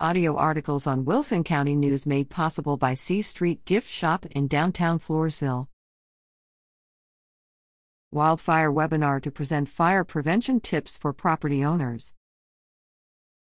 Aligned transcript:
Audio 0.00 0.34
articles 0.34 0.88
on 0.88 1.04
Wilson 1.04 1.44
County 1.44 1.76
News 1.76 2.04
made 2.04 2.28
possible 2.28 2.76
by 2.76 2.94
C 2.94 3.22
Street 3.22 3.64
Gift 3.64 3.88
Shop 3.88 4.26
in 4.26 4.48
downtown 4.48 4.98
Floresville. 4.98 5.68
Wildfire 8.10 8.72
webinar 8.72 9.22
to 9.22 9.30
present 9.30 9.68
fire 9.68 10.02
prevention 10.02 10.58
tips 10.58 10.98
for 10.98 11.12
property 11.12 11.64
owners. 11.64 12.12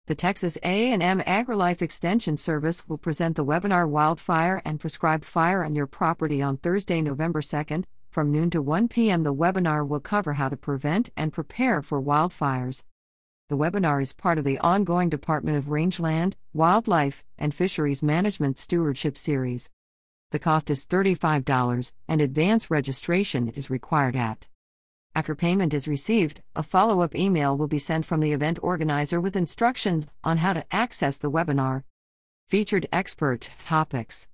The 0.08 0.16
Texas 0.16 0.58
A&M 0.64 1.22
AgriLife 1.22 1.82
Extension 1.82 2.36
Service 2.36 2.90
will 2.90 2.98
present 2.98 3.38
the 3.38 3.46
webinar 3.46 3.88
Wildfire 3.88 4.62
and 4.66 4.82
Prescribed 4.82 5.24
Fire 5.24 5.64
on 5.64 5.76
Your 5.76 5.88
Property 5.88 6.42
on 6.42 6.58
Thursday, 6.58 7.00
November 7.00 7.40
2nd, 7.40 7.86
from 8.12 8.34
noon 8.34 8.50
to 8.50 8.62
1 8.62 8.90
p.m. 8.90 9.24
The 9.24 9.34
webinar 9.34 9.88
will 9.88 10.02
cover 10.02 10.34
how 10.34 10.50
to 10.50 10.58
prevent 10.58 11.10
and 11.16 11.32
prepare 11.32 11.82
for 11.82 12.02
wildfires. 12.02 12.84
The 13.50 13.58
webinar 13.58 14.02
is 14.02 14.14
part 14.14 14.38
of 14.38 14.46
the 14.46 14.58
ongoing 14.60 15.10
Department 15.10 15.58
of 15.58 15.70
Rangeland, 15.70 16.38
Wildlife, 16.54 17.26
and 17.38 17.54
Fisheries 17.54 18.02
Management 18.02 18.58
Stewardship 18.58 19.18
Series. 19.18 19.70
The 20.32 20.40
cost 20.40 20.70
is 20.70 20.86
$35, 20.86 21.92
and 22.08 22.22
advance 22.22 22.72
registration 22.72 23.50
is 23.50 23.70
required 23.70 24.16
at. 24.16 24.48
After 25.14 25.36
payment 25.36 25.74
is 25.74 25.90
received, 25.90 26.42
a 26.56 26.64
follow 26.64 27.02
up 27.02 27.16
email 27.16 27.58
will 27.58 27.68
be 27.68 27.78
sent 27.78 28.06
from 28.06 28.22
the 28.22 28.32
event 28.32 28.60
organizer 28.64 29.20
with 29.20 29.36
instructions 29.36 30.08
on 30.24 30.38
how 30.38 30.54
to 30.54 30.66
access 30.74 31.18
the 31.18 31.30
webinar. 31.30 31.84
Featured 32.48 32.88
expert 32.94 33.52
topics 33.66 34.30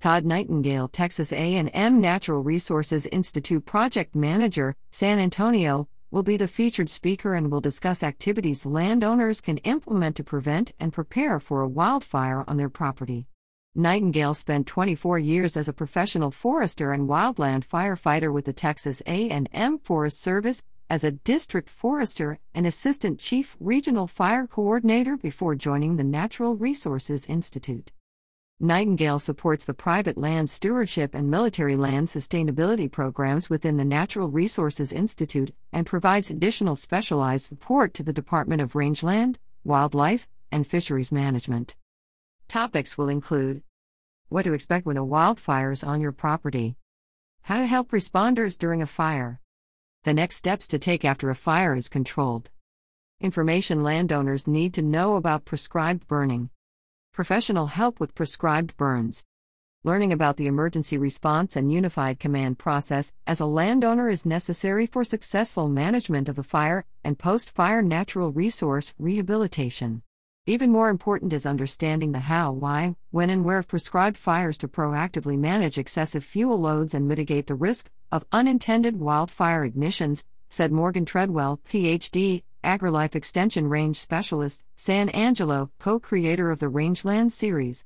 Todd 0.00 0.24
Nightingale, 0.24 0.88
Texas 0.88 1.32
A&M 1.32 2.00
Natural 2.00 2.42
Resources 2.42 3.06
Institute 3.06 3.64
Project 3.64 4.14
Manager, 4.16 4.74
San 4.90 5.18
Antonio, 5.20 5.88
will 6.10 6.22
be 6.22 6.36
the 6.36 6.48
featured 6.48 6.90
speaker 6.90 7.34
and 7.34 7.50
will 7.50 7.60
discuss 7.60 8.02
activities 8.02 8.66
landowners 8.66 9.40
can 9.40 9.58
implement 9.58 10.16
to 10.16 10.24
prevent 10.24 10.72
and 10.80 10.92
prepare 10.92 11.38
for 11.38 11.60
a 11.60 11.68
wildfire 11.68 12.44
on 12.48 12.56
their 12.56 12.68
property. 12.68 13.26
Nightingale 13.74 14.34
spent 14.34 14.66
24 14.66 15.20
years 15.20 15.56
as 15.56 15.68
a 15.68 15.72
professional 15.72 16.32
forester 16.32 16.92
and 16.92 17.08
wildland 17.08 17.64
firefighter 17.64 18.32
with 18.32 18.44
the 18.44 18.52
Texas 18.52 19.00
A&M 19.06 19.78
Forest 19.78 20.20
Service 20.20 20.62
as 20.88 21.04
a 21.04 21.12
district 21.12 21.70
forester 21.70 22.40
and 22.52 22.66
assistant 22.66 23.20
chief 23.20 23.56
regional 23.60 24.08
fire 24.08 24.48
coordinator 24.48 25.16
before 25.16 25.54
joining 25.54 25.96
the 25.96 26.04
Natural 26.04 26.56
Resources 26.56 27.26
Institute. 27.26 27.92
Nightingale 28.62 29.18
supports 29.18 29.64
the 29.64 29.72
private 29.72 30.18
land 30.18 30.50
stewardship 30.50 31.14
and 31.14 31.30
military 31.30 31.76
land 31.76 32.08
sustainability 32.08 32.92
programs 32.92 33.48
within 33.48 33.78
the 33.78 33.86
Natural 33.86 34.28
Resources 34.28 34.92
Institute 34.92 35.54
and 35.72 35.86
provides 35.86 36.28
additional 36.28 36.76
specialized 36.76 37.46
support 37.46 37.94
to 37.94 38.02
the 38.02 38.12
Department 38.12 38.60
of 38.60 38.74
Rangeland, 38.74 39.38
Wildlife, 39.64 40.28
and 40.52 40.66
Fisheries 40.66 41.10
Management. 41.10 41.74
Topics 42.48 42.98
will 42.98 43.08
include 43.08 43.62
what 44.28 44.42
to 44.42 44.52
expect 44.52 44.84
when 44.84 44.98
a 44.98 45.04
wildfire 45.06 45.70
is 45.70 45.82
on 45.82 46.02
your 46.02 46.12
property, 46.12 46.76
how 47.44 47.60
to 47.60 47.66
help 47.66 47.92
responders 47.92 48.58
during 48.58 48.82
a 48.82 48.86
fire, 48.86 49.40
the 50.04 50.12
next 50.12 50.36
steps 50.36 50.68
to 50.68 50.78
take 50.78 51.02
after 51.02 51.30
a 51.30 51.34
fire 51.34 51.74
is 51.74 51.88
controlled, 51.88 52.50
information 53.22 53.82
landowners 53.82 54.46
need 54.46 54.74
to 54.74 54.82
know 54.82 55.16
about 55.16 55.46
prescribed 55.46 56.06
burning 56.06 56.50
professional 57.12 57.66
help 57.66 57.98
with 57.98 58.14
prescribed 58.14 58.76
burns. 58.76 59.24
Learning 59.82 60.12
about 60.12 60.36
the 60.36 60.46
emergency 60.46 60.96
response 60.96 61.56
and 61.56 61.72
unified 61.72 62.20
command 62.20 62.58
process 62.58 63.12
as 63.26 63.40
a 63.40 63.46
landowner 63.46 64.08
is 64.08 64.24
necessary 64.24 64.86
for 64.86 65.02
successful 65.02 65.68
management 65.68 66.28
of 66.28 66.36
the 66.36 66.42
fire 66.42 66.84
and 67.02 67.18
post 67.18 67.50
fire 67.50 67.82
natural 67.82 68.30
resource 68.30 68.94
rehabilitation. 68.98 70.02
Even 70.46 70.70
more 70.70 70.88
important 70.88 71.32
is 71.32 71.46
understanding 71.46 72.12
the 72.12 72.20
how, 72.20 72.52
why, 72.52 72.94
when, 73.10 73.30
and 73.30 73.44
where 73.44 73.58
of 73.58 73.68
prescribed 73.68 74.16
fires 74.16 74.58
to 74.58 74.68
proactively 74.68 75.38
manage 75.38 75.78
excessive 75.78 76.24
fuel 76.24 76.60
loads 76.60 76.94
and 76.94 77.08
mitigate 77.08 77.46
the 77.46 77.54
risk 77.54 77.90
of 78.12 78.24
unintended 78.32 78.98
wildfire 78.98 79.68
ignitions, 79.68 80.24
said 80.48 80.72
Morgan 80.72 81.04
Treadwell, 81.04 81.60
PhD, 81.68 82.42
AgriLife 82.62 83.14
Extension 83.14 83.68
Range 83.68 83.98
Specialist, 83.98 84.62
San 84.76 85.08
Angelo, 85.10 85.70
co 85.78 85.98
creator 85.98 86.50
of 86.50 86.58
the 86.58 86.68
Rangeland 86.68 87.32
series. 87.32 87.84